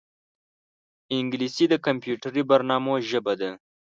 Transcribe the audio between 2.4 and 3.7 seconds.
برنامو ژبه ده